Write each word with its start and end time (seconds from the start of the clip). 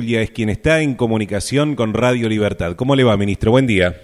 Es 0.00 0.30
quien 0.30 0.48
está 0.48 0.80
en 0.80 0.94
comunicación 0.94 1.76
con 1.76 1.92
Radio 1.92 2.26
Libertad. 2.26 2.74
¿Cómo 2.74 2.96
le 2.96 3.04
va, 3.04 3.18
ministro? 3.18 3.50
Buen 3.50 3.66
día. 3.66 4.00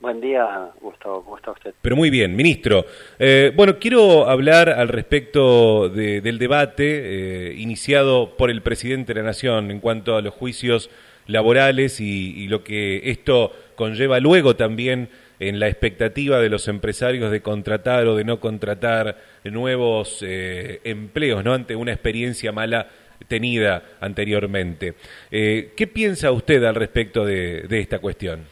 Buen 0.00 0.20
día, 0.20 0.70
Gustavo. 0.80 1.22
¿Cómo 1.22 1.36
está 1.36 1.52
usted? 1.52 1.74
Pero 1.80 1.94
muy 1.94 2.10
bien, 2.10 2.34
ministro. 2.34 2.84
Eh, 3.20 3.52
bueno, 3.54 3.78
quiero 3.78 4.28
hablar 4.28 4.68
al 4.68 4.88
respecto 4.88 5.88
del 5.90 6.38
debate 6.38 7.50
eh, 7.50 7.54
iniciado 7.56 8.36
por 8.36 8.50
el 8.50 8.62
presidente 8.62 9.14
de 9.14 9.20
la 9.20 9.26
Nación 9.26 9.70
en 9.70 9.78
cuanto 9.78 10.16
a 10.16 10.22
los 10.22 10.34
juicios 10.34 10.90
laborales 11.28 12.00
y, 12.00 12.48
lo 12.48 12.64
que 12.64 13.10
esto 13.10 13.52
conlleva 13.76 14.18
luego 14.18 14.56
también 14.56 15.08
en 15.38 15.60
la 15.60 15.68
expectativa 15.68 16.40
de 16.40 16.48
los 16.48 16.66
empresarios 16.66 17.30
de 17.30 17.42
contratar 17.42 18.08
o 18.08 18.16
de 18.16 18.24
no 18.24 18.40
contratar 18.40 19.18
nuevos 19.44 20.18
eh, 20.22 20.80
empleos, 20.82 21.44
¿no? 21.44 21.54
Ante 21.54 21.76
una 21.76 21.92
experiencia 21.92 22.50
mala 22.50 22.88
tenida 23.26 23.82
anteriormente. 24.00 24.94
¿Qué 25.30 25.90
piensa 25.92 26.30
usted 26.30 26.62
al 26.64 26.74
respecto 26.74 27.24
de 27.24 27.80
esta 27.80 27.98
cuestión? 27.98 28.46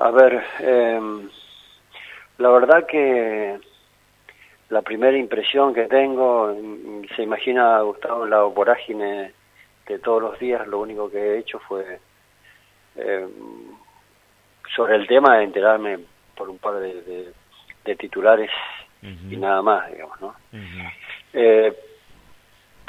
A 0.00 0.10
ver, 0.12 0.44
em, 0.60 1.28
la 2.38 2.50
verdad 2.50 2.86
que 2.86 3.58
la 4.68 4.82
primera 4.82 5.16
impresión 5.16 5.74
que 5.74 5.86
tengo, 5.86 6.54
se 7.16 7.22
imagina 7.22 7.80
Gustavo 7.80 8.24
la 8.24 8.42
vorágine 8.42 9.32
de 9.88 9.98
todos 9.98 10.22
los 10.22 10.38
días, 10.38 10.68
lo 10.68 10.78
único 10.80 11.10
que 11.10 11.18
he 11.18 11.38
hecho 11.38 11.58
fue 11.58 11.98
em, 12.94 13.30
sobre 14.76 14.94
el 14.94 15.08
tema 15.08 15.38
de 15.38 15.44
enterarme 15.44 15.98
por 16.36 16.48
un 16.48 16.58
par 16.58 16.74
de, 16.74 17.32
titulares 17.98 18.50
y 19.02 19.36
nada 19.36 19.62
más, 19.62 19.90
digamos, 19.90 20.20
¿no? 20.20 20.34
Eh, 20.52 20.92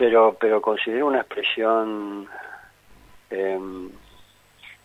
pero, 0.09 0.35
pero 0.39 0.59
considero 0.59 1.05
una 1.05 1.19
expresión 1.19 2.27
em, 3.29 3.91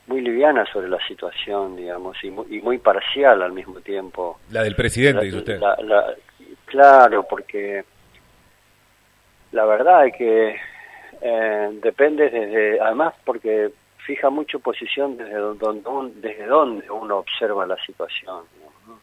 muy 0.06 0.20
liviana 0.20 0.66
sobre 0.70 0.86
la 0.88 0.98
situación, 1.08 1.76
digamos, 1.76 2.22
y 2.22 2.30
muy, 2.30 2.76
parcial 2.76 3.40
al 3.40 3.52
mismo 3.52 3.80
tiempo. 3.80 4.38
La 4.50 4.62
del 4.62 4.76
presidente, 4.76 5.24
dice 5.24 5.38
usted. 5.38 5.60
claro, 6.66 7.26
porque 7.26 7.84
la 9.52 9.64
verdad 9.64 10.08
es 10.08 10.14
que 10.14 10.56
eh, 11.22 11.70
depende 11.82 12.28
desde, 12.28 12.78
además 12.80 13.14
porque 13.24 13.70
fija 14.04 14.28
mucho 14.28 14.58
posición 14.58 15.16
desde 15.16 15.36
donde, 15.36 16.20
desde 16.20 16.44
donde 16.44 16.90
uno 16.90 17.16
observa 17.16 17.64
la 17.64 17.82
situación, 17.86 18.42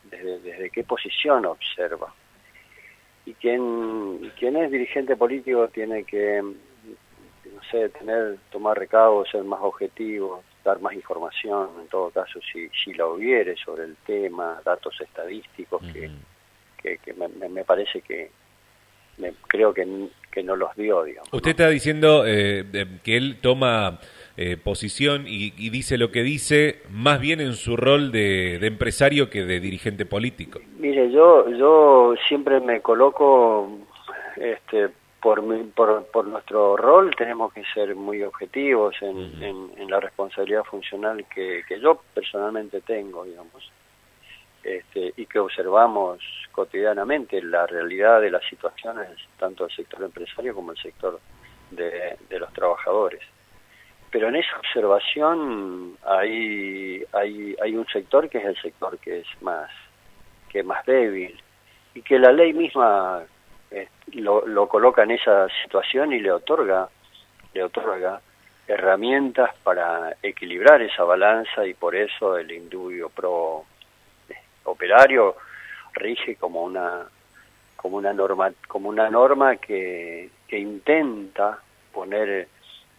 desde, 0.04 0.38
desde 0.42 0.70
qué 0.70 0.84
posición 0.84 1.48
observa. 1.48 2.14
Y 3.32 3.34
quien, 3.36 4.30
quien 4.38 4.58
es 4.58 4.70
dirigente 4.70 5.16
político 5.16 5.70
tiene 5.70 6.04
que, 6.04 6.42
no 6.42 7.64
sé, 7.72 7.88
tener, 7.88 8.38
tomar 8.52 8.78
recaudos, 8.78 9.30
ser 9.30 9.46
más 9.46 9.62
objetivo, 9.62 10.44
dar 10.66 10.82
más 10.82 10.94
información, 10.94 11.70
en 11.82 11.88
todo 11.88 12.10
caso, 12.10 12.42
si, 12.52 12.68
si 12.84 12.94
la 12.94 13.08
hubiere 13.08 13.56
sobre 13.56 13.86
el 13.86 13.96
tema, 14.06 14.62
datos 14.66 15.00
estadísticos, 15.00 15.82
que, 15.94 16.12
que, 16.98 17.14
me, 17.14 17.64
parece 17.64 18.02
que 18.02 18.32
me, 19.18 19.32
creo 19.48 19.74
que, 19.74 20.10
que 20.30 20.44
no 20.44 20.58
los 20.58 20.76
dio, 20.76 21.06
digamos. 21.06 21.30
Usted 21.32 21.52
está 21.52 21.70
diciendo 21.70 22.26
eh, 22.28 22.66
que 23.02 23.16
él 23.16 23.40
toma 23.42 23.98
eh, 24.38 24.58
posición 24.58 25.26
y, 25.28 25.70
dice 25.70 25.98
lo 25.98 26.12
que 26.12 26.24
dice 26.24 26.82
más 26.90 27.20
bien 27.20 27.42
en 27.42 27.54
su 27.54 27.76
rol 27.76 28.12
de, 28.12 28.60
de, 28.60 28.68
empresario 28.68 29.30
que 29.30 29.44
de 29.46 29.60
dirigente 29.60 30.06
político. 30.06 30.60
Mire, 30.80 31.12
yo, 31.12 31.50
yo 31.50 32.14
siempre 32.28 32.60
me 32.60 32.82
coloco 32.82 33.70
este, 34.38 34.90
por, 35.22 35.44
por, 35.74 36.06
por, 36.08 36.28
nuestro 36.28 36.76
rol 36.78 37.14
tenemos 37.16 37.54
que 37.54 37.64
ser 37.74 37.96
muy 37.96 38.24
objetivos 38.24 38.96
en, 39.02 39.72
en, 39.78 39.90
la 39.90 40.00
responsabilidad 40.00 40.64
funcional 40.64 41.26
que, 41.34 41.64
que, 41.68 41.80
yo 41.80 42.02
personalmente 42.14 42.82
tengo, 42.82 43.26
digamos, 43.26 43.72
este, 44.64 45.14
y 45.18 45.26
que 45.26 45.40
observamos 45.40 46.20
cotidianamente 46.52 47.42
la 47.42 47.68
realidad 47.68 48.22
de 48.22 48.32
las 48.32 48.44
situaciones, 48.46 49.10
tanto 49.38 49.66
del 49.66 49.76
sector 49.76 50.02
empresario 50.04 50.56
como 50.56 50.72
el 50.72 50.78
sector 50.78 51.20
de, 51.70 52.18
de 52.30 52.40
los 52.40 52.52
trabajadores. 52.54 53.22
Pero 54.12 54.28
en 54.28 54.36
esa 54.36 54.58
observación 54.58 55.98
hay, 56.06 57.04
hay, 57.14 57.56
hay 57.62 57.76
un 57.76 57.88
sector 57.88 58.30
que 58.30 58.40
es 58.40 58.46
el 58.46 58.62
sector 58.62 58.98
que 59.00 59.20
es 59.20 59.28
más, 59.42 59.72
que 60.50 60.64
más 60.64 60.86
débil 60.86 61.42
y 61.94 62.02
que 62.02 62.20
la 62.20 62.32
ley 62.32 62.52
misma 62.52 63.24
eh, 63.72 63.88
lo, 64.14 64.46
lo, 64.46 64.68
coloca 64.68 65.04
en 65.04 65.12
esa 65.12 65.48
situación 65.64 66.12
y 66.12 66.20
le 66.20 66.32
otorga, 66.32 66.90
le 67.54 67.64
otorga 67.64 68.20
herramientas 68.68 69.52
para 69.64 70.16
equilibrar 70.22 70.82
esa 70.82 71.04
balanza 71.04 71.66
y 71.66 71.74
por 71.74 71.96
eso 71.96 72.38
el 72.38 72.52
indubio 72.52 73.10
pro 73.10 73.66
eh, 74.30 74.36
operario 74.66 75.36
rige 75.94 76.36
como 76.36 76.64
una 76.64 77.06
como 77.76 77.98
una 77.98 78.14
norma 78.14 78.52
como 78.68 78.90
una 78.90 79.10
norma 79.10 79.56
que, 79.58 80.30
que 80.48 80.60
intenta 80.60 81.60
poner 81.92 82.48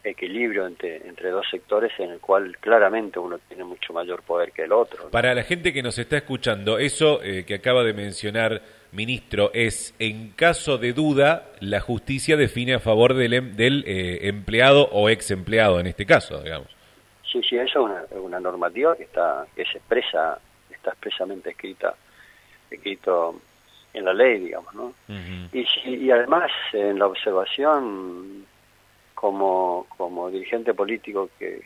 equilibrio 0.05 0.67
entre, 0.67 0.97
entre 1.07 1.31
dos 1.31 1.47
sectores 1.49 1.93
en 1.99 2.11
el 2.11 2.21
cual 2.21 2.57
claramente 2.59 3.19
uno 3.19 3.39
tiene 3.49 3.65
mucho 3.65 3.93
mayor 3.93 4.23
poder 4.23 4.53
que 4.53 4.63
el 4.63 4.73
otro. 4.73 5.11
Para 5.11 5.35
la 5.35 5.45
gente 5.45 5.73
que 5.73 5.83
nos 5.83 5.99
está 5.99 6.17
escuchando, 6.17 6.79
eso 6.79 7.23
eh, 7.23 7.45
que 7.45 7.55
acaba 7.55 7.85
de 7.85 7.93
mencionar, 7.93 8.63
ministro, 8.91 9.51
es 9.55 9.95
en 9.99 10.31
caso 10.31 10.79
de 10.79 10.93
duda, 10.93 11.51
la 11.61 11.81
justicia 11.81 12.37
define 12.37 12.75
a 12.75 12.81
favor 12.81 13.15
del, 13.15 13.35
em, 13.35 13.57
del 13.57 13.85
eh, 13.87 14.29
empleado 14.29 14.89
o 14.91 15.09
ex 15.09 15.31
empleado 15.31 15.79
en 15.79 15.87
este 15.87 16.05
caso, 16.05 16.43
digamos. 16.43 16.69
Sí, 17.31 17.41
sí, 17.49 17.57
eso 17.57 17.89
es 17.89 18.19
una, 18.19 18.41
normativa 18.41 18.97
que 18.97 19.05
está 19.05 19.47
que 19.55 19.65
se 19.65 19.79
expresa, 19.79 20.39
está 20.71 20.91
expresamente 20.91 21.51
escrita, 21.51 21.95
escrito 22.71 23.41
en 23.95 24.05
la 24.05 24.13
ley, 24.13 24.41
digamos, 24.41 24.75
¿no? 24.75 24.95
y, 25.53 25.67
y 25.85 26.11
además 26.11 26.51
en 26.73 26.99
la 26.99 27.07
observación 27.07 28.47
como, 29.23 29.87
como 29.97 30.29
dirigente 30.31 30.75
político 30.75 31.31
que, 31.39 31.63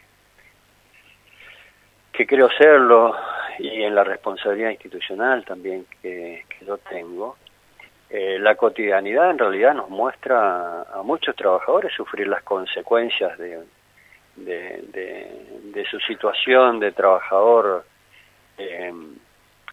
que 2.12 2.26
creo 2.26 2.50
serlo 2.50 3.16
y 3.58 3.82
en 3.82 3.94
la 3.94 4.04
responsabilidad 4.04 4.68
institucional 4.68 5.42
también 5.46 5.86
que, 6.02 6.44
yo 6.66 6.76
tengo, 6.76 7.38
eh, 8.10 8.36
la 8.38 8.56
cotidianidad 8.56 9.30
en 9.30 9.38
realidad 9.38 9.72
nos 9.72 9.88
muestra 9.88 10.82
a 10.82 11.02
muchos 11.02 11.34
trabajadores 11.34 11.94
sufrir 11.94 12.28
las 12.28 12.42
consecuencias 12.42 13.38
de, 13.38 13.64
de, 14.36 15.86
su 15.90 15.98
situación 16.00 16.78
de 16.78 16.92
trabajador 16.92 17.86
eh, 18.58 18.92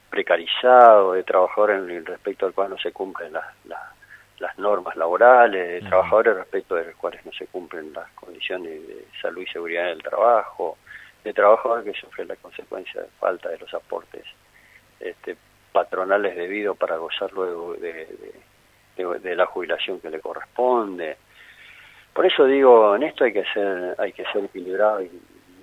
precarizado, 0.09 1.11
de 1.13 1.23
trabajador 1.23 1.71
en 1.71 2.05
respecto 2.05 2.45
al 2.45 2.53
cual 2.53 2.69
no 2.69 2.77
se 2.77 2.93
cumplen 2.93 3.33
las, 3.33 3.43
las, 3.65 3.81
las 4.39 4.57
normas 4.57 4.95
laborales, 4.95 5.83
de 5.83 5.87
trabajadores 5.87 6.35
respecto 6.35 6.75
de 6.75 6.85
los 6.85 6.95
cuales 6.95 7.25
no 7.25 7.31
se 7.31 7.47
cumplen 7.47 7.93
las 7.93 8.09
condiciones 8.11 8.87
de 8.87 9.05
salud 9.21 9.41
y 9.41 9.47
seguridad 9.47 9.85
del 9.85 10.01
trabajo, 10.01 10.77
de 11.23 11.33
trabajadores 11.33 11.85
que 11.85 11.99
sufren 11.99 12.27
la 12.27 12.35
consecuencia 12.35 13.01
de 13.01 13.07
falta 13.19 13.49
de 13.49 13.57
los 13.59 13.73
aportes 13.73 14.23
este, 14.99 15.37
patronales 15.71 16.35
debidos 16.35 16.77
para 16.77 16.97
gozar 16.97 17.31
luego 17.33 17.73
de, 17.75 18.07
de, 18.95 19.35
la 19.35 19.45
jubilación 19.45 19.99
que 19.99 20.09
le 20.09 20.19
corresponde. 20.19 21.17
Por 22.13 22.25
eso 22.25 22.45
digo, 22.45 22.95
en 22.95 23.03
esto 23.03 23.23
hay 23.23 23.33
que 23.33 23.43
ser, 23.53 23.95
hay 23.97 24.13
que 24.13 24.23
ser 24.31 24.45
equilibrado 24.45 25.01
y 25.01 25.09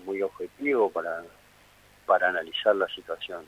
muy 0.05 0.21
objetivo 0.23 0.91
para, 0.91 1.23
para 2.07 2.29
analizar 2.29 2.75
la 2.75 2.89
situación. 2.89 3.45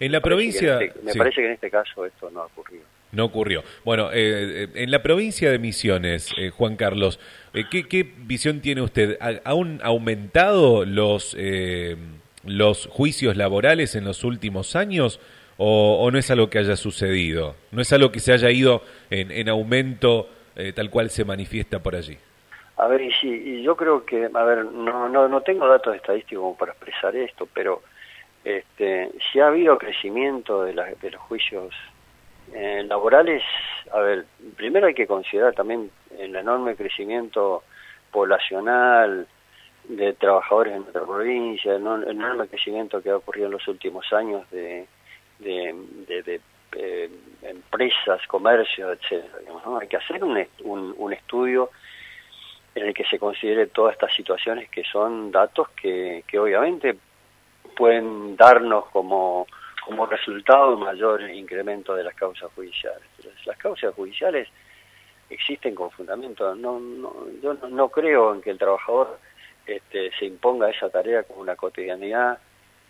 En 0.00 0.10
la 0.10 0.20
provincia... 0.20 0.80
Este, 0.80 1.00
me 1.02 1.14
parece 1.14 1.36
que 1.42 1.46
en 1.46 1.52
este 1.52 1.70
caso 1.70 2.04
esto 2.04 2.28
no 2.30 2.40
ha 2.40 2.46
ocurrido. 2.46 2.84
No 3.12 3.26
ocurrió. 3.26 3.62
Bueno, 3.84 4.08
eh, 4.10 4.68
en 4.74 4.90
la 4.90 5.02
provincia 5.02 5.50
de 5.50 5.58
Misiones, 5.58 6.32
eh, 6.38 6.48
Juan 6.48 6.76
Carlos, 6.76 7.20
eh, 7.52 7.64
¿qué, 7.70 8.10
visión 8.16 8.60
tiene 8.62 8.80
usted? 8.80 9.18
¿Han 9.20 9.80
aumentado 9.82 10.86
los, 10.86 11.36
los 12.44 12.86
juicios 12.86 13.36
laborales 13.36 13.96
en 13.96 14.04
los 14.04 14.24
últimos 14.24 14.76
años 14.76 15.20
o, 15.58 16.10
no 16.10 16.18
es 16.18 16.30
algo 16.30 16.48
que 16.48 16.58
haya 16.58 16.74
sucedido? 16.74 17.54
¿No 17.70 17.82
es 17.82 17.92
algo 17.92 18.10
que 18.10 18.20
se 18.20 18.32
haya 18.32 18.50
ido 18.50 18.82
en, 19.10 19.30
en 19.30 19.50
aumento 19.50 20.30
tal 20.74 20.88
cual 20.88 21.10
se 21.10 21.26
manifiesta 21.26 21.82
por 21.82 21.94
allí? 21.94 22.16
A 22.78 22.86
ver, 22.86 23.02
y, 23.02 23.12
sí, 23.12 23.28
y 23.28 23.62
yo 23.62 23.76
creo 23.76 24.06
que, 24.06 24.30
a 24.32 24.44
ver, 24.44 24.64
no, 24.64 25.10
no, 25.10 25.28
no 25.28 25.40
tengo 25.42 25.68
datos 25.68 25.94
estadísticos 25.94 26.42
como 26.42 26.56
para 26.56 26.72
expresar 26.72 27.14
esto, 27.14 27.46
pero 27.52 27.82
este, 28.42 29.10
si 29.30 29.38
ha 29.40 29.48
habido 29.48 29.76
crecimiento 29.76 30.64
de, 30.64 30.72
de 30.72 31.10
los 31.10 31.20
juicios 31.20 31.74
eh, 32.54 32.84
laborales, 32.86 33.42
a 33.92 34.00
ver, 34.00 34.26
primero 34.56 34.86
hay 34.86 34.94
que 34.94 35.06
considerar 35.06 35.54
también 35.54 35.90
el 36.18 36.36
enorme 36.36 36.76
crecimiento 36.76 37.62
poblacional 38.10 39.26
de 39.84 40.12
trabajadores 40.12 40.74
en 40.74 40.82
nuestra 40.82 41.04
provincia, 41.04 41.74
el 41.74 41.82
enorme 42.08 42.48
crecimiento 42.48 43.02
que 43.02 43.10
ha 43.10 43.16
ocurrido 43.16 43.46
en 43.46 43.52
los 43.52 43.66
últimos 43.68 44.12
años 44.12 44.48
de, 44.50 44.86
de, 45.38 46.40
eh, 46.76 47.10
empresas, 47.42 48.26
comercios, 48.26 48.98
etcétera. 48.98 49.38
Hay 49.80 49.88
que 49.88 49.96
hacer 49.96 50.22
un, 50.22 50.46
un, 50.98 51.12
estudio 51.12 51.70
en 52.74 52.86
el 52.86 52.94
que 52.94 53.04
se 53.04 53.18
considere 53.18 53.66
todas 53.66 53.94
estas 53.94 54.14
situaciones 54.14 54.70
que 54.70 54.84
son 54.84 55.30
datos 55.30 55.68
que, 55.70 56.24
que 56.26 56.38
obviamente 56.38 56.96
pueden 57.76 58.36
darnos 58.36 58.86
como, 58.86 59.46
como 59.84 60.06
resultado 60.06 60.76
mayor 60.76 61.22
incremento 61.30 61.94
de 61.94 62.04
las 62.04 62.14
causas 62.14 62.50
judiciales. 62.54 63.02
Las 63.44 63.56
causas 63.58 63.94
judiciales 63.94 64.48
existen 65.28 65.74
con 65.74 65.90
fundamento. 65.90 66.54
No, 66.54 66.78
no, 66.78 67.26
yo 67.42 67.54
no, 67.54 67.88
creo 67.88 68.34
en 68.34 68.40
que 68.40 68.50
el 68.50 68.58
trabajador 68.58 69.18
este, 69.66 70.10
se 70.18 70.26
imponga 70.26 70.70
esa 70.70 70.90
tarea 70.90 71.24
como 71.24 71.40
una 71.40 71.56
cotidianidad, 71.56 72.38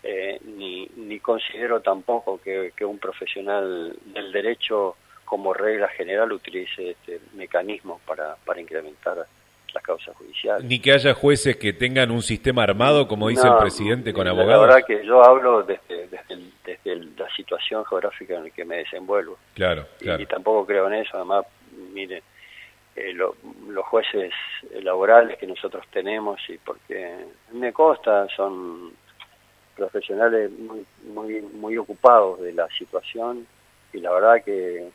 eh, 0.03 0.39
ni, 0.43 0.89
ni 0.95 1.19
considero 1.19 1.81
tampoco 1.81 2.39
que, 2.41 2.73
que, 2.75 2.83
un 2.83 2.99
profesional 2.99 3.95
del 4.05 4.31
derecho 4.31 4.97
como 5.23 5.53
regla 5.53 5.87
general 5.87 6.33
utilice 6.33 6.91
este 6.91 7.21
mecanismo 7.33 8.01
para, 8.05 8.35
para 8.45 8.59
incrementar 8.59 9.25
las 9.73 9.83
causas 9.83 10.15
judiciales. 10.15 10.63
Ni 10.65 10.79
que 10.79 10.91
haya 10.91 11.13
jueces 11.13 11.57
que 11.57 11.73
tengan 11.73 12.11
un 12.11 12.21
sistema 12.21 12.63
armado, 12.63 13.07
como 13.07 13.29
dice 13.29 13.47
el 13.47 13.57
presidente, 13.57 14.13
con 14.13 14.27
abogados. 14.27 14.67
La 14.67 14.75
verdad 14.75 14.87
que 14.87 15.05
yo 15.05 15.23
hablo 15.23 15.63
desde, 15.63 16.07
desde, 16.07 16.95
la 17.17 17.29
situación 17.35 17.85
geográfica 17.85 18.35
en 18.35 18.43
la 18.45 18.49
que 18.49 18.65
me 18.65 18.77
desenvuelvo. 18.77 19.37
Claro, 19.53 19.85
Y, 19.99 20.25
tampoco 20.25 20.65
creo 20.65 20.87
en 20.87 20.93
eso. 20.95 21.15
Además, 21.15 21.45
mire, 21.93 22.23
eh, 22.95 23.13
los 23.13 23.85
jueces 23.85 24.31
laborales 24.81 25.37
que 25.37 25.47
nosotros 25.47 25.85
tenemos, 25.91 26.39
y 26.49 26.57
porque 26.57 27.15
me 27.51 27.73
consta, 27.73 28.27
son 28.35 28.91
profesionales 29.75 30.51
muy, 30.51 30.85
muy, 31.13 31.41
muy 31.41 31.77
ocupados 31.77 32.41
de 32.41 32.53
la 32.53 32.67
situación 32.77 33.47
y 33.91 33.99
la 33.99 34.11
verdad 34.11 34.43
que 34.43 34.89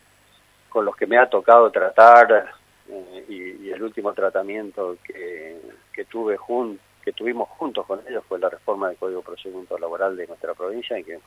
con 0.69 0.85
los 0.85 0.95
que 0.97 1.07
me 1.07 1.19
ha 1.19 1.29
tocado 1.29 1.71
tratar 1.71 2.53
eh, 2.91 3.25
y, 3.29 3.71
el 3.71 3.83
último 3.83 4.13
tratamiento 4.13 4.97
que, 5.05 5.61
que 5.93 6.05
tuve 6.07 6.37
jun, 6.37 6.79
que 7.03 7.13
tuvimos 7.13 7.49
juntos 7.51 7.87
con 7.87 8.01
ellos 8.09 8.25
fue 8.27 8.39
la 8.39 8.49
reforma 8.49 8.89
del 8.89 8.97
Código 8.97 9.23
Procedimiento 9.23 9.79
Laboral 9.79 10.17
de 10.17 10.27
nuestra 10.27 10.55
provincia, 10.55 10.97
en 10.97 11.05
que 11.05 11.19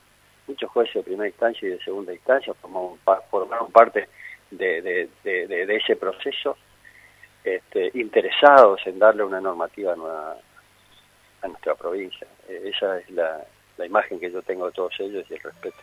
muchos 0.48 0.70
jueces 0.72 0.96
de 0.96 1.04
primera 1.04 1.28
instancia 1.28 1.68
y 1.68 1.72
de 1.72 1.84
segunda 1.84 2.14
instancia 2.14 2.54
formaron, 2.56 2.98
formaron 3.30 3.72
parte 3.72 4.10
de, 4.50 4.82
de, 4.82 5.10
de, 5.24 5.76
ese 5.76 5.96
proceso, 5.96 6.58
este, 7.44 7.92
interesados 7.94 8.82
en 8.86 9.00
darle 9.00 9.24
una 9.24 9.40
normativa 9.40 9.96
nueva 9.96 10.38
a 11.42 11.48
nuestra 11.48 11.76
provincia. 11.76 12.28
Eh, 12.48 12.72
esa 12.76 13.00
es 13.00 13.10
la, 13.12 13.44
la 13.78 13.86
imagen 13.86 14.20
que 14.20 14.32
yo 14.32 14.42
tengo 14.42 14.68
de 14.68 14.74
todos 14.74 14.94
ellos 15.00 15.26
y 15.30 15.34
el 15.34 15.40
respeto. 15.40 15.78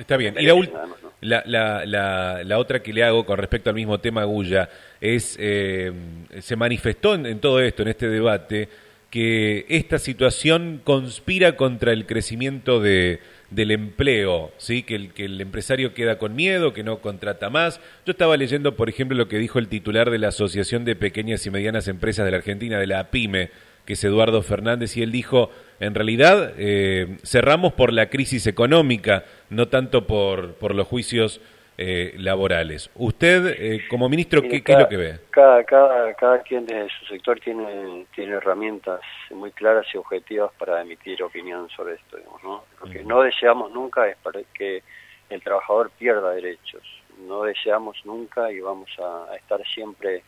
Está 0.00 0.16
bien. 0.16 0.34
Y 0.38 0.46
la, 0.46 1.42
la, 1.46 1.84
la, 1.84 2.42
la, 2.42 2.58
otra 2.58 2.82
que 2.82 2.94
le 2.94 3.04
hago 3.04 3.26
con 3.26 3.36
respecto 3.36 3.68
al 3.68 3.76
mismo 3.76 4.00
tema, 4.00 4.24
Guya, 4.24 4.70
es, 4.98 5.36
eh, 5.38 5.92
se 6.40 6.56
manifestó 6.56 7.14
en, 7.14 7.38
todo 7.38 7.60
esto, 7.60 7.82
en 7.82 7.88
este 7.88 8.08
debate, 8.08 8.70
que 9.10 9.66
esta 9.68 9.98
situación 9.98 10.80
conspira 10.82 11.56
contra 11.56 11.92
el 11.92 12.06
crecimiento 12.06 12.80
de, 12.80 13.20
del 13.50 13.72
empleo, 13.72 14.52
¿sí? 14.56 14.84
Que 14.84 14.94
el, 14.94 15.12
que 15.12 15.26
el 15.26 15.38
empresario 15.42 15.92
queda 15.92 16.16
con 16.16 16.34
miedo, 16.34 16.72
que 16.72 16.82
no 16.82 17.00
contrata 17.00 17.50
más. 17.50 17.78
Yo 18.06 18.12
estaba 18.12 18.38
leyendo, 18.38 18.76
por 18.76 18.88
ejemplo, 18.88 19.18
lo 19.18 19.28
que 19.28 19.36
dijo 19.36 19.58
el 19.58 19.68
titular 19.68 20.10
de 20.10 20.18
la 20.18 20.28
Asociación 20.28 20.86
de 20.86 20.96
Pequeñas 20.96 21.44
y 21.44 21.50
Medianas 21.50 21.88
Empresas 21.88 22.24
de 22.24 22.30
la 22.30 22.38
Argentina, 22.38 22.78
de 22.78 22.86
la 22.86 23.00
APIME, 23.00 23.50
que 23.84 23.92
es 23.92 24.04
Eduardo 24.04 24.40
Fernández, 24.40 24.96
y 24.96 25.02
él 25.02 25.12
dijo, 25.12 25.50
en 25.80 25.94
realidad 25.94 26.52
eh, 26.58 27.16
cerramos 27.24 27.72
por 27.72 27.92
la 27.92 28.10
crisis 28.10 28.46
económica, 28.46 29.24
no 29.48 29.68
tanto 29.68 30.06
por, 30.06 30.54
por 30.54 30.74
los 30.74 30.86
juicios 30.86 31.40
eh, 31.78 32.12
laborales. 32.18 32.90
Usted, 32.94 33.56
eh, 33.58 33.88
como 33.88 34.10
ministro, 34.10 34.42
¿qué, 34.42 34.62
es 34.64 34.78
lo 34.78 34.86
que 34.86 34.98
ve? 34.98 35.18
Cada, 35.30 35.64
cada, 35.64 36.12
cada 36.12 36.42
quien 36.42 36.66
desde 36.66 36.90
su 36.90 37.06
sector 37.06 37.40
tiene, 37.40 38.04
tiene 38.14 38.32
herramientas 38.32 39.00
muy 39.30 39.50
claras 39.52 39.86
y 39.94 39.96
objetivas 39.96 40.52
para 40.58 40.82
emitir 40.82 41.22
opinión 41.22 41.70
sobre 41.70 41.94
esto. 41.94 42.18
¿no? 42.42 42.64
Lo 42.84 42.90
que 42.90 43.02
no 43.02 43.22
deseamos 43.22 43.72
nunca 43.72 44.06
es 44.06 44.18
para 44.18 44.42
que 44.52 44.82
el 45.30 45.42
trabajador 45.42 45.90
pierda 45.98 46.32
derechos. 46.32 46.82
No 47.26 47.44
deseamos 47.44 47.96
nunca 48.04 48.52
y 48.52 48.60
vamos 48.60 48.90
a 48.98 49.34
estar 49.36 49.66
siempre 49.66 50.22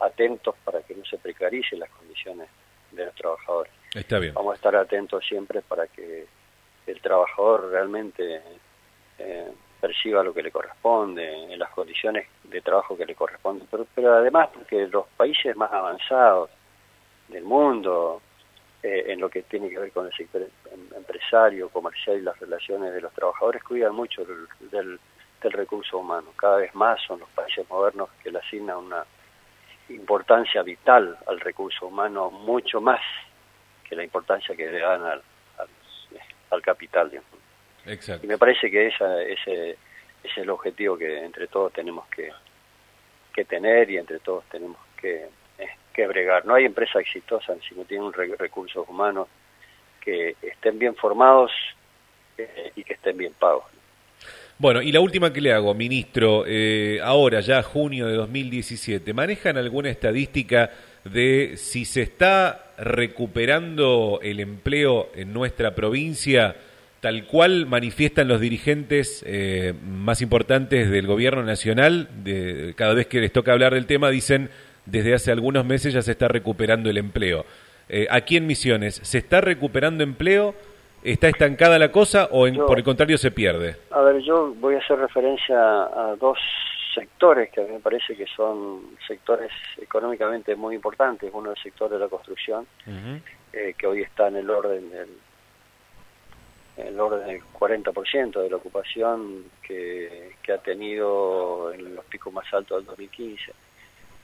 atentos 0.00 0.54
para 0.62 0.82
que 0.82 0.94
no 0.94 1.06
se 1.06 1.16
precaricen 1.16 1.78
las 1.80 1.88
condiciones 1.88 2.48
de 2.92 3.06
los 3.06 3.14
trabajadores. 3.14 3.72
Vamos 4.34 4.52
a 4.52 4.56
estar 4.56 4.76
atentos 4.76 5.24
siempre 5.26 5.62
para 5.62 5.86
que 5.86 6.26
el 6.86 7.00
trabajador 7.00 7.70
realmente 7.70 8.42
eh, 9.18 9.52
perciba 9.80 10.22
lo 10.22 10.34
que 10.34 10.42
le 10.42 10.50
corresponde, 10.50 11.52
en 11.52 11.58
las 11.58 11.70
condiciones 11.70 12.26
de 12.44 12.60
trabajo 12.60 12.96
que 12.96 13.06
le 13.06 13.14
corresponden, 13.14 13.66
pero, 13.70 13.86
pero 13.94 14.14
además 14.14 14.48
porque 14.52 14.86
los 14.88 15.06
países 15.16 15.56
más 15.56 15.72
avanzados 15.72 16.50
del 17.28 17.44
mundo, 17.44 18.20
eh, 18.82 19.04
en 19.08 19.20
lo 19.20 19.28
que 19.28 19.42
tiene 19.42 19.68
que 19.68 19.78
ver 19.78 19.92
con 19.92 20.06
el 20.06 20.12
em, 20.18 20.96
empresario, 20.96 21.68
comercial 21.68 22.18
y 22.18 22.22
las 22.22 22.38
relaciones 22.38 22.92
de 22.92 23.00
los 23.00 23.12
trabajadores, 23.12 23.62
cuidan 23.62 23.94
mucho 23.94 24.24
del, 24.24 24.98
del 25.42 25.52
recurso 25.52 25.98
humano. 25.98 26.28
Cada 26.36 26.58
vez 26.58 26.74
más 26.74 27.00
son 27.02 27.20
los 27.20 27.28
países 27.30 27.68
modernos 27.68 28.08
que 28.22 28.30
le 28.30 28.38
asignan 28.38 28.78
una 28.78 29.04
importancia 29.88 30.62
vital 30.62 31.16
al 31.26 31.40
recurso 31.40 31.86
humano 31.86 32.30
mucho 32.30 32.80
más 32.80 33.00
que 33.88 33.96
la 33.96 34.04
importancia 34.04 34.54
que 34.54 34.70
le 34.70 34.80
dan 34.80 35.02
al, 35.02 35.22
al, 36.50 36.62
capital. 36.62 37.10
Exacto. 37.86 38.24
Y 38.24 38.28
me 38.28 38.38
parece 38.38 38.70
que 38.70 38.88
esa, 38.88 39.22
ese, 39.22 39.76
es 40.22 40.36
el 40.36 40.50
objetivo 40.50 40.96
que 40.96 41.24
entre 41.24 41.46
todos 41.46 41.72
tenemos 41.72 42.06
que, 42.08 42.30
que 43.32 43.44
tener 43.44 43.90
y 43.90 43.96
entre 43.96 44.18
todos 44.20 44.44
tenemos 44.50 44.78
que, 45.00 45.26
eh, 45.58 45.68
que 45.92 46.06
bregar. 46.06 46.44
No 46.44 46.54
hay 46.54 46.64
empresa 46.64 47.00
exitosa 47.00 47.54
si 47.66 47.74
no 47.74 47.84
tienen 47.84 48.12
recursos 48.12 48.88
humanos 48.88 49.28
que 50.00 50.36
estén 50.42 50.78
bien 50.78 50.94
formados 50.94 51.50
eh, 52.36 52.72
y 52.76 52.84
que 52.84 52.94
estén 52.94 53.16
bien 53.16 53.32
pagos. 53.38 53.64
Bueno, 54.58 54.82
y 54.82 54.90
la 54.90 54.98
última 54.98 55.32
que 55.32 55.40
le 55.40 55.52
hago, 55.52 55.72
ministro, 55.72 56.44
eh, 56.44 56.98
ahora 57.00 57.40
ya 57.40 57.62
junio 57.62 58.08
de 58.08 58.14
2017, 58.14 59.14
¿manejan 59.14 59.56
alguna 59.56 59.88
estadística 59.88 60.70
de 61.04 61.56
si 61.56 61.84
se 61.84 62.02
está 62.02 62.67
recuperando 62.78 64.20
el 64.22 64.40
empleo 64.40 65.08
en 65.14 65.32
nuestra 65.32 65.74
provincia, 65.74 66.56
tal 67.00 67.26
cual 67.26 67.66
manifiestan 67.66 68.28
los 68.28 68.40
dirigentes 68.40 69.24
eh, 69.26 69.74
más 69.84 70.22
importantes 70.22 70.90
del 70.90 71.06
gobierno 71.06 71.42
nacional? 71.42 72.08
De, 72.24 72.74
cada 72.76 72.94
vez 72.94 73.06
que 73.06 73.20
les 73.20 73.32
toca 73.32 73.52
hablar 73.52 73.74
del 73.74 73.86
tema, 73.86 74.10
dicen 74.10 74.50
desde 74.86 75.14
hace 75.14 75.32
algunos 75.32 75.64
meses 75.64 75.92
ya 75.92 76.02
se 76.02 76.12
está 76.12 76.28
recuperando 76.28 76.88
el 76.88 76.98
empleo. 76.98 77.44
Eh, 77.88 78.06
aquí 78.10 78.36
en 78.36 78.46
Misiones, 78.46 79.00
¿se 79.02 79.18
está 79.18 79.40
recuperando 79.40 80.04
empleo? 80.04 80.54
¿Está 81.02 81.28
estancada 81.28 81.78
la 81.78 81.92
cosa 81.92 82.28
o 82.30 82.46
por 82.66 82.78
el 82.78 82.84
contrario 82.84 83.18
se 83.18 83.30
pierde? 83.30 83.76
A 83.90 84.00
ver, 84.00 84.20
yo 84.22 84.52
voy 84.58 84.74
a 84.74 84.78
hacer 84.78 84.98
referencia 84.98 85.56
a 85.56 86.16
dos 86.20 86.38
sectores 86.98 87.50
que 87.50 87.60
a 87.60 87.64
mí 87.64 87.72
me 87.72 87.80
parece 87.80 88.16
que 88.16 88.26
son 88.26 88.96
sectores 89.06 89.50
económicamente 89.80 90.54
muy 90.56 90.74
importantes. 90.74 91.30
Uno 91.32 91.52
es 91.52 91.58
el 91.58 91.62
sector 91.64 91.90
de 91.90 91.98
la 91.98 92.08
construcción, 92.08 92.66
eh, 93.52 93.74
que 93.76 93.86
hoy 93.86 94.02
está 94.02 94.28
en 94.28 94.36
el 94.36 94.50
orden 94.50 94.90
del 94.90 95.08
en 96.76 96.86
el 96.86 97.00
orden 97.00 97.26
del 97.26 97.42
40% 97.42 98.40
de 98.40 98.50
la 98.50 98.56
ocupación 98.56 99.46
que, 99.62 100.36
que 100.40 100.52
ha 100.52 100.58
tenido 100.58 101.72
en 101.72 101.96
los 101.96 102.04
picos 102.04 102.32
más 102.32 102.46
altos 102.54 102.78
del 102.78 102.86
2015. 102.86 103.52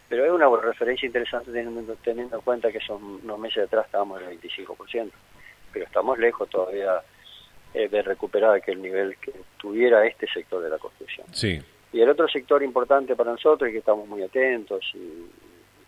Pero 0.09 0.25
es 0.25 0.31
una 0.31 0.49
referencia 0.63 1.05
interesante 1.05 1.51
teniendo, 1.51 1.97
teniendo 1.97 2.37
en 2.37 2.43
cuenta 2.43 2.71
que 2.71 2.79
son 2.79 3.03
unos 3.25 3.39
meses 3.41 3.65
atrás 3.65 3.87
estábamos 3.87 4.23
en 4.23 4.29
el 4.29 4.41
25% 4.41 5.11
pero 5.75 5.85
estamos 5.85 6.19
lejos 6.19 6.49
todavía 6.49 7.03
eh, 7.75 7.89
de 7.89 8.03
recuperar 8.03 8.55
aquel 8.55 8.81
nivel 8.81 9.17
que 9.17 9.33
tuviera 9.59 10.07
este 10.07 10.27
sector 10.29 10.63
de 10.63 10.71
la 10.71 10.79
construcción. 10.79 11.27
Sí. 11.33 11.61
Y 11.95 12.01
el 12.01 12.09
otro 12.09 12.27
sector 12.27 12.61
importante 12.65 13.15
para 13.15 13.31
nosotros 13.31 13.71
y 13.71 13.73
que 13.73 13.79
estamos 13.79 14.09
muy 14.09 14.21
atentos 14.21 14.85
y 14.95 15.31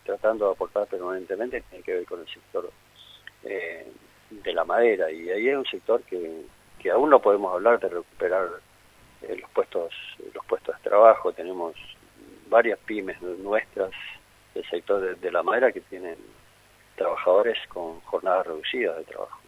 tratando 0.04 0.46
de 0.46 0.52
aportar 0.52 0.86
permanentemente 0.86 1.62
tiene 1.62 1.82
que 1.82 1.94
ver 1.94 2.06
con 2.06 2.20
el 2.20 2.28
sector 2.28 2.70
eh, 3.42 3.90
de 4.30 4.52
la 4.52 4.64
madera 4.64 5.10
y 5.10 5.28
ahí 5.30 5.48
es 5.48 5.56
un 5.56 5.66
sector 5.66 6.00
que, 6.04 6.42
que 6.78 6.92
aún 6.92 7.10
no 7.10 7.20
podemos 7.20 7.52
hablar 7.52 7.80
de 7.80 7.88
recuperar 7.88 8.48
eh, 9.22 9.36
los 9.36 9.50
puestos 9.50 9.92
los 10.32 10.46
puestos 10.46 10.76
de 10.76 10.88
trabajo 10.88 11.32
tenemos 11.32 11.74
varias 12.48 12.78
pymes 12.86 13.20
nuestras 13.20 13.90
del 14.54 14.64
sector 14.70 15.18
de 15.18 15.32
la 15.32 15.42
madera 15.42 15.72
que 15.72 15.80
tienen 15.80 16.16
trabajadores 16.94 17.58
con 17.66 18.00
jornadas 18.02 18.46
reducidas 18.46 18.96
de 18.98 19.04
trabajo. 19.04 19.40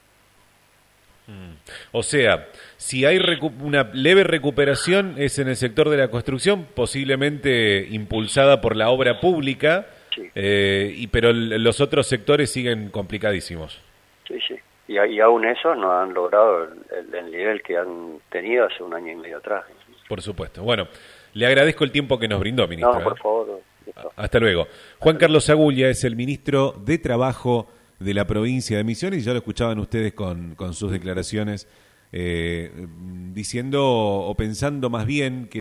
O 1.92 2.02
sea, 2.02 2.48
si 2.76 3.04
hay 3.04 3.18
una 3.60 3.90
leve 3.92 4.24
recuperación 4.24 5.14
es 5.18 5.38
en 5.38 5.48
el 5.48 5.56
sector 5.56 5.88
de 5.88 5.96
la 5.96 6.08
construcción, 6.08 6.66
posiblemente 6.74 7.86
impulsada 7.90 8.60
por 8.60 8.76
la 8.76 8.90
obra 8.90 9.20
pública, 9.20 9.86
eh, 10.34 10.92
y, 10.96 11.06
pero 11.08 11.32
los 11.32 11.80
otros 11.80 12.06
sectores 12.06 12.50
siguen 12.50 12.90
complicadísimos. 12.90 13.80
Sí, 14.26 14.38
sí. 14.46 14.54
Y, 14.88 14.98
y 14.98 15.20
aún 15.20 15.44
eso 15.44 15.74
no 15.74 15.92
han 15.92 16.14
logrado 16.14 16.64
el, 16.64 17.30
nivel 17.30 17.62
que 17.62 17.76
han 17.76 18.18
tenido 18.30 18.66
hace 18.66 18.82
un 18.82 18.94
año 18.94 19.12
y 19.12 19.16
medio 19.16 19.38
atrás. 19.38 19.64
Por 20.08 20.22
supuesto. 20.22 20.62
Bueno, 20.62 20.88
le 21.34 21.46
agradezco 21.46 21.84
el 21.84 21.92
tiempo 21.92 22.18
que 22.18 22.28
nos 22.28 22.40
brindó, 22.40 22.66
ministro. 22.66 22.94
No, 22.94 23.04
por 23.04 23.12
¿eh? 23.12 23.20
favor. 23.22 23.60
Hasta 24.16 24.38
luego. 24.38 24.66
Juan 24.98 25.16
Carlos 25.16 25.48
Agulla 25.50 25.88
es 25.88 26.04
el 26.04 26.16
ministro 26.16 26.74
de 26.84 26.98
Trabajo 26.98 27.68
de 27.98 28.14
la 28.14 28.26
provincia 28.26 28.76
de 28.76 28.84
Misiones 28.84 29.20
y 29.20 29.22
ya 29.24 29.32
lo 29.32 29.38
escuchaban 29.38 29.78
ustedes 29.78 30.12
con, 30.12 30.54
con 30.54 30.74
sus 30.74 30.92
declaraciones 30.92 31.66
eh, 32.10 32.86
diciendo 33.34 33.84
o 33.84 34.34
pensando 34.34 34.88
más 34.88 35.04
bien 35.04 35.46
que 35.50 35.56